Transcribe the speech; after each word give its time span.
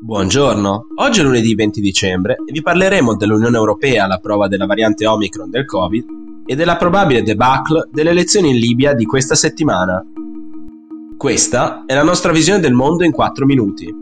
Buongiorno, 0.00 0.86
oggi 0.94 1.18
è 1.18 1.22
lunedì 1.24 1.56
20 1.56 1.80
dicembre 1.80 2.36
e 2.46 2.52
vi 2.52 2.62
parleremo 2.62 3.16
dell'Unione 3.16 3.56
Europea 3.56 4.04
alla 4.04 4.18
prova 4.18 4.46
della 4.46 4.64
variante 4.64 5.04
Omicron 5.04 5.50
del 5.50 5.64
Covid 5.64 6.04
e 6.46 6.54
della 6.54 6.76
probabile 6.76 7.24
debacle 7.24 7.88
delle 7.90 8.10
elezioni 8.10 8.50
in 8.50 8.58
Libia 8.58 8.94
di 8.94 9.04
questa 9.04 9.34
settimana. 9.34 10.00
Questa 11.16 11.82
è 11.84 11.94
la 11.94 12.04
nostra 12.04 12.30
visione 12.30 12.60
del 12.60 12.74
mondo 12.74 13.02
in 13.02 13.10
4 13.10 13.44
minuti. 13.44 13.92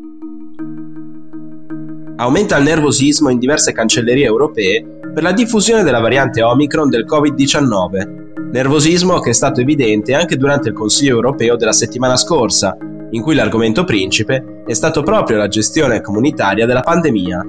Aumenta 2.17 2.59
il 2.59 2.65
nervosismo 2.65 3.31
in 3.31 3.39
diverse 3.39 3.73
cancellerie 3.73 4.27
europee 4.27 4.99
per 5.15 5.23
la 5.23 5.33
diffusione 5.33 5.83
della 5.83 6.01
variante 6.01 6.43
Omicron 6.43 6.91
del 6.91 7.07
Covid-19, 7.07 8.51
nervosismo 8.53 9.19
che 9.21 9.31
è 9.31 9.35
stato 9.35 9.63
evidente 9.63 10.13
anche 10.13 10.37
durante 10.37 10.69
il 10.69 10.75
Consiglio 10.75 11.15
europeo 11.15 11.57
della 11.57 11.73
settimana 11.73 12.17
scorsa, 12.17 12.77
in 13.13 13.23
cui 13.23 13.35
l'argomento 13.35 13.85
principe 13.85 14.56
è 14.67 14.73
stato 14.73 15.05
proprio 15.05 15.37
la 15.37 15.47
gestione 15.47 16.01
comunitaria 16.01 16.67
della 16.67 16.81
pandemia. 16.81 17.47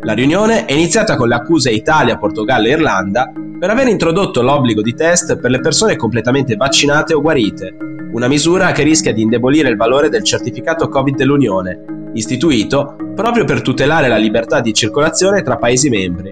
La 0.00 0.14
riunione 0.14 0.64
è 0.64 0.72
iniziata 0.72 1.14
con 1.14 1.28
le 1.28 1.34
accuse 1.34 1.70
Italia, 1.70 2.16
Portogallo 2.16 2.68
e 2.68 2.70
Irlanda 2.70 3.30
per 3.58 3.68
aver 3.68 3.86
introdotto 3.88 4.40
l'obbligo 4.40 4.80
di 4.80 4.94
test 4.94 5.38
per 5.38 5.50
le 5.50 5.60
persone 5.60 5.94
completamente 5.94 6.56
vaccinate 6.56 7.12
o 7.12 7.20
guarite, 7.20 7.76
una 8.12 8.28
misura 8.28 8.72
che 8.72 8.82
rischia 8.82 9.12
di 9.12 9.20
indebolire 9.20 9.68
il 9.68 9.76
valore 9.76 10.08
del 10.08 10.24
certificato 10.24 10.88
Covid 10.88 11.14
dell'Unione, 11.16 12.10
istituito 12.14 12.96
proprio 13.14 13.44
per 13.44 13.60
tutelare 13.60 14.08
la 14.08 14.16
libertà 14.16 14.60
di 14.60 14.72
circolazione 14.72 15.42
tra 15.42 15.58
Paesi 15.58 15.90
membri. 15.90 16.30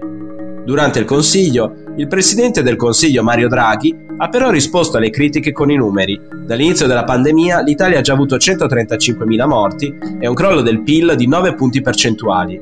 Durante 0.65 0.97
il 0.97 1.05
Consiglio, 1.05 1.90
il 2.01 2.07
Presidente 2.07 2.63
del 2.63 2.77
Consiglio 2.77 3.21
Mario 3.21 3.47
Draghi 3.47 3.95
ha 4.17 4.27
però 4.27 4.49
risposto 4.49 4.97
alle 4.97 5.11
critiche 5.11 5.51
con 5.51 5.69
i 5.69 5.75
numeri. 5.75 6.19
Dall'inizio 6.47 6.87
della 6.87 7.03
pandemia 7.03 7.61
l'Italia 7.61 7.99
ha 7.99 8.01
già 8.01 8.13
avuto 8.13 8.37
135.000 8.37 9.47
morti 9.47 9.95
e 10.19 10.27
un 10.27 10.33
crollo 10.33 10.61
del 10.61 10.81
PIL 10.81 11.13
di 11.15 11.27
9 11.27 11.53
punti 11.53 11.79
percentuali. 11.81 12.59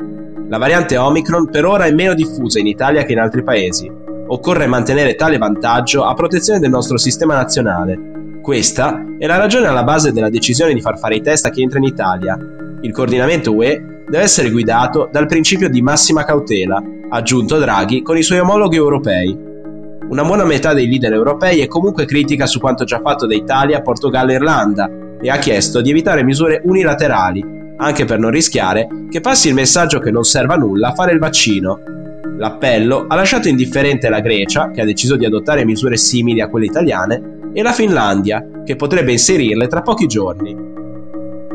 La 0.49 0.57
variante 0.57 0.97
Omicron 0.97 1.49
per 1.49 1.63
ora 1.63 1.85
è 1.85 1.93
meno 1.93 2.15
diffusa 2.15 2.59
in 2.59 2.67
Italia 2.67 3.03
che 3.03 3.13
in 3.13 3.19
altri 3.19 3.41
paesi. 3.41 3.89
Occorre 4.27 4.67
mantenere 4.67 5.15
tale 5.15 5.37
vantaggio 5.37 6.03
a 6.03 6.13
protezione 6.15 6.59
del 6.59 6.69
nostro 6.69 6.97
sistema 6.97 7.35
nazionale. 7.35 8.41
Questa 8.41 9.05
è 9.17 9.25
la 9.25 9.37
ragione 9.37 9.67
alla 9.67 9.85
base 9.85 10.11
della 10.11 10.29
decisione 10.29 10.73
di 10.73 10.81
far 10.81 10.99
fare 10.99 11.15
i 11.15 11.21
test 11.21 11.45
a 11.45 11.49
chi 11.49 11.61
entra 11.61 11.79
in 11.79 11.85
Italia. 11.85 12.37
Il 12.81 12.91
coordinamento 12.91 13.55
UE 13.55 13.98
deve 14.09 14.23
essere 14.23 14.49
guidato 14.49 15.07
dal 15.11 15.27
principio 15.27 15.69
di 15.69 15.81
massima 15.81 16.25
cautela, 16.25 16.81
aggiunto 17.09 17.59
Draghi 17.59 18.01
con 18.01 18.17
i 18.17 18.23
suoi 18.23 18.39
omologhi 18.39 18.75
europei. 18.75 19.47
Una 20.09 20.23
buona 20.23 20.43
metà 20.43 20.73
dei 20.73 20.87
leader 20.87 21.13
europei 21.13 21.59
è 21.59 21.67
comunque 21.67 22.05
critica 22.05 22.47
su 22.47 22.59
quanto 22.59 22.83
già 22.83 22.99
fatto 22.99 23.27
da 23.27 23.35
Italia, 23.35 23.81
Portogallo 23.81 24.31
e 24.31 24.35
Irlanda 24.35 24.89
e 25.21 25.29
ha 25.29 25.37
chiesto 25.37 25.81
di 25.81 25.91
evitare 25.91 26.23
misure 26.23 26.61
unilaterali, 26.65 27.45
anche 27.77 28.05
per 28.05 28.17
non 28.17 28.31
rischiare 28.31 28.87
che 29.09 29.21
passi 29.21 29.49
il 29.49 29.53
messaggio 29.53 29.99
che 29.99 30.09
non 30.09 30.23
serve 30.23 30.53
a 30.53 30.57
nulla 30.57 30.93
fare 30.93 31.11
il 31.11 31.19
vaccino. 31.19 31.79
L'appello 32.39 33.05
ha 33.07 33.15
lasciato 33.15 33.47
indifferente 33.47 34.09
la 34.09 34.21
Grecia, 34.21 34.71
che 34.71 34.81
ha 34.81 34.85
deciso 34.85 35.15
di 35.15 35.25
adottare 35.25 35.65
misure 35.65 35.97
simili 35.97 36.41
a 36.41 36.47
quelle 36.47 36.65
italiane, 36.65 37.37
e 37.53 37.61
la 37.61 37.73
Finlandia, 37.73 38.43
che 38.63 38.75
potrebbe 38.75 39.11
inserirle 39.11 39.67
tra 39.67 39.81
pochi 39.81 40.07
giorni. 40.07 40.55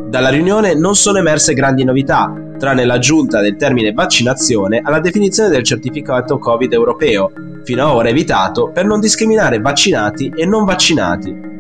Dalla 0.09 0.29
riunione 0.29 0.75
non 0.75 0.95
sono 0.95 1.19
emerse 1.19 1.55
grandi 1.55 1.85
novità, 1.85 2.33
tranne 2.59 2.85
l'aggiunta 2.85 3.41
del 3.41 3.57
termine 3.57 3.93
vaccinazione 3.93 4.81
alla 4.83 5.01
definizione 5.01 5.49
del 5.49 5.63
certificato 5.63 6.39
Covid 6.39 6.73
europeo, 6.73 7.31
fino 7.65 7.85
ad 7.85 7.95
ora 7.95 8.09
evitato 8.09 8.71
per 8.73 8.85
non 8.85 9.01
discriminare 9.01 9.61
vaccinati 9.61 10.33
e 10.35 10.47
non 10.47 10.65
vaccinati. 10.65 11.53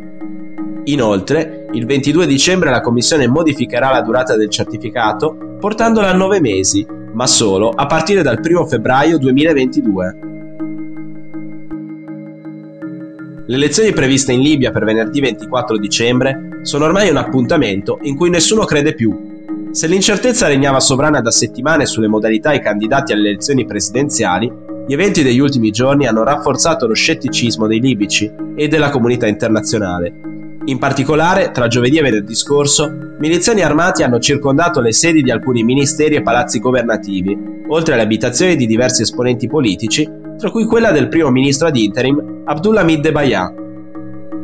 Inoltre, 0.84 1.66
il 1.72 1.86
22 1.86 2.26
dicembre 2.26 2.70
la 2.70 2.80
Commissione 2.80 3.26
modificherà 3.26 3.90
la 3.90 4.02
durata 4.02 4.36
del 4.36 4.50
certificato 4.50 5.56
portandola 5.58 6.10
a 6.10 6.14
9 6.14 6.40
mesi, 6.40 6.86
ma 7.12 7.26
solo 7.26 7.70
a 7.70 7.86
partire 7.86 8.22
dal 8.22 8.40
1 8.42 8.66
febbraio 8.66 9.18
2022. 9.18 10.18
Le 13.46 13.56
elezioni 13.56 13.92
previste 13.92 14.32
in 14.32 14.40
Libia 14.40 14.70
per 14.70 14.84
venerdì 14.84 15.20
24 15.20 15.76
dicembre 15.78 16.60
sono 16.62 16.86
ormai 16.86 17.10
un 17.10 17.16
appuntamento 17.16 17.98
in 18.02 18.16
cui 18.16 18.30
nessuno 18.30 18.64
crede 18.64 18.94
più. 18.94 19.33
Se 19.74 19.88
l'incertezza 19.88 20.46
regnava 20.46 20.78
sovrana 20.78 21.20
da 21.20 21.32
settimane 21.32 21.84
sulle 21.84 22.06
modalità 22.06 22.52
e 22.52 22.60
candidati 22.60 23.12
alle 23.12 23.30
elezioni 23.30 23.66
presidenziali, 23.66 24.48
gli 24.86 24.92
eventi 24.92 25.24
degli 25.24 25.40
ultimi 25.40 25.72
giorni 25.72 26.06
hanno 26.06 26.22
rafforzato 26.22 26.86
lo 26.86 26.94
scetticismo 26.94 27.66
dei 27.66 27.80
libici 27.80 28.32
e 28.54 28.68
della 28.68 28.90
comunità 28.90 29.26
internazionale. 29.26 30.12
In 30.66 30.78
particolare, 30.78 31.50
tra 31.50 31.66
giovedì 31.66 31.98
e 31.98 32.02
venerdì 32.02 32.36
scorso, 32.36 32.88
miliziani 33.18 33.62
armati 33.62 34.04
hanno 34.04 34.20
circondato 34.20 34.80
le 34.80 34.92
sedi 34.92 35.22
di 35.22 35.32
alcuni 35.32 35.64
ministeri 35.64 36.14
e 36.14 36.22
palazzi 36.22 36.60
governativi, 36.60 37.36
oltre 37.66 37.94
alle 37.94 38.04
abitazioni 38.04 38.54
di 38.54 38.66
diversi 38.66 39.02
esponenti 39.02 39.48
politici, 39.48 40.08
tra 40.38 40.50
cui 40.50 40.66
quella 40.66 40.92
del 40.92 41.08
primo 41.08 41.30
ministro 41.30 41.66
ad 41.66 41.76
interim 41.76 42.42
Abdulhamid 42.44 43.00
Debayan. 43.00 43.63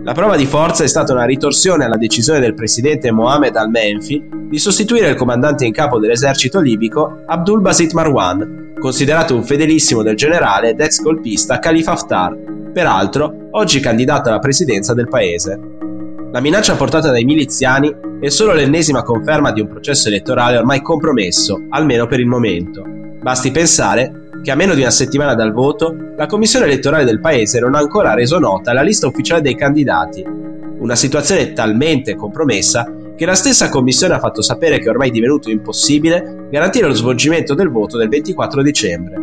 La 0.03 0.15
prova 0.15 0.35
di 0.35 0.47
forza 0.47 0.83
è 0.83 0.87
stata 0.87 1.13
una 1.13 1.27
ritorsione 1.27 1.85
alla 1.85 1.99
decisione 1.99 2.41
del 2.41 2.55
presidente 2.55 3.13
Mohamed 3.13 3.55
al-Menfi 3.55 4.29
di 4.49 4.59
sostituire 4.59 5.11
il 5.11 5.15
comandante 5.15 5.67
in 5.67 5.73
capo 5.73 5.99
dell'esercito 5.99 6.59
libico 6.59 7.23
Abdul 7.27 7.61
Basit 7.61 7.93
Marwan, 7.93 8.73
considerato 8.81 9.35
un 9.35 9.45
fedelissimo 9.45 10.03
del 10.03 10.17
generale 10.17 10.71
ed 10.71 10.81
ex 10.81 11.03
golpista 11.03 11.59
Khalifa 11.59 11.93
Haftar, 11.93 12.35
peraltro 12.73 13.49
oggi 13.51 13.81
candidato 13.81 14.31
alla 14.31 14.39
presidenza 14.39 14.95
del 14.95 15.09
paese. 15.09 15.61
La 16.33 16.41
minaccia 16.41 16.77
portata 16.77 17.11
dai 17.11 17.25
miliziani 17.25 17.95
è 18.21 18.31
solo 18.31 18.55
l'ennesima 18.55 19.03
conferma 19.03 19.53
di 19.53 19.61
un 19.61 19.69
processo 19.69 20.09
elettorale 20.09 20.57
ormai 20.57 20.81
compromesso, 20.81 21.67
almeno 21.69 22.07
per 22.07 22.21
il 22.21 22.27
momento. 22.27 22.83
Basti 23.21 23.51
pensare 23.51 24.30
che 24.43 24.51
a 24.51 24.55
meno 24.55 24.75
di 24.75 24.81
una 24.81 24.91
settimana 24.91 25.35
dal 25.35 25.53
voto, 25.53 25.95
la 26.17 26.27
commissione 26.27 26.65
elettorale 26.65 27.05
del 27.05 27.21
paese 27.21 27.61
non 27.61 27.75
ha 27.75 27.79
ancora 27.79 28.15
reso 28.15 28.39
nota 28.39 28.73
la 28.73 28.83
lista 28.83 29.07
ufficiale 29.07 29.43
dei 29.43 29.55
candidati. 29.55 30.25
Una 30.79 30.97
situazione 30.97 31.53
talmente 31.53 32.15
compromessa 32.15 32.91
che 33.17 33.27
la 33.27 33.35
stessa 33.35 33.69
Commissione 33.69 34.15
ha 34.15 34.19
fatto 34.19 34.41
sapere 34.41 34.79
che 34.79 34.87
è 34.87 34.89
ormai 34.89 35.11
divenuto 35.11 35.51
impossibile 35.51 36.47
garantire 36.51 36.87
lo 36.87 36.95
svolgimento 36.95 37.53
del 37.53 37.69
voto 37.69 37.99
del 37.99 38.09
24 38.09 38.63
dicembre. 38.63 39.17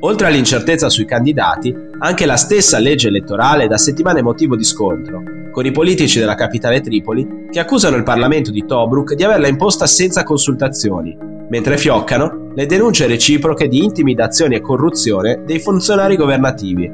Oltre 0.00 0.26
all'incertezza 0.26 0.88
sui 0.88 1.04
candidati, 1.04 1.72
anche 2.00 2.26
la 2.26 2.36
stessa 2.36 2.78
legge 2.78 3.06
elettorale 3.06 3.64
è 3.64 3.68
da 3.68 3.78
settimane 3.78 4.22
motivo 4.22 4.56
di 4.56 4.64
scontro, 4.64 5.22
con 5.52 5.66
i 5.66 5.70
politici 5.70 6.18
della 6.18 6.34
capitale 6.34 6.80
Tripoli 6.80 7.46
che 7.50 7.60
accusano 7.60 7.96
il 7.96 8.02
Parlamento 8.02 8.50
di 8.50 8.64
Tobruk 8.66 9.14
di 9.14 9.22
averla 9.22 9.46
imposta 9.46 9.86
senza 9.86 10.24
consultazioni, 10.24 11.16
mentre 11.48 11.76
fioccano 11.76 12.50
le 12.54 12.66
denunce 12.66 13.06
reciproche 13.06 13.68
di 13.68 13.82
intimidazione 13.82 14.56
e 14.56 14.60
corruzione 14.60 15.42
dei 15.44 15.58
funzionari 15.58 16.16
governativi. 16.16 16.90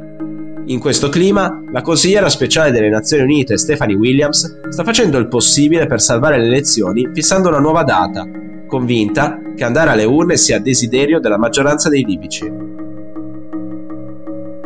In 0.67 0.79
questo 0.79 1.09
clima, 1.09 1.63
la 1.71 1.83
consigliera 1.83 2.29
speciale 2.29 2.71
delle 2.71 2.89
Nazioni 2.89 3.23
Unite 3.23 3.59
Stephanie 3.59 3.97
Williams 3.97 4.69
sta 4.71 4.83
facendo 4.83 5.19
il 5.19 5.29
possibile 5.29 5.87
per 5.87 6.01
salvare 6.01 6.39
le 6.39 6.47
elezioni 6.47 7.11
fissando 7.13 7.49
una 7.49 7.59
nuova 7.59 7.83
data, 7.83 8.27
convinta 8.67 9.39
che 9.55 9.65
andare 9.65 9.91
alle 9.91 10.05
urne 10.05 10.37
sia 10.37 10.59
desiderio 10.59 11.21
della 11.21 11.39
maggioranza 11.39 11.89
dei 11.89 12.03
libici. 12.03 12.51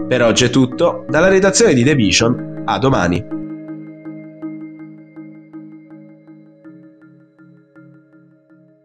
Per 0.06 0.22
oggi 0.22 0.44
è 0.44 0.50
tutto, 0.50 1.04
dalla 1.08 1.28
redazione 1.28 1.74
di 1.74 1.82
The 1.82 1.94
Vision, 1.94 2.62
a 2.64 2.78
domani. 2.78 3.37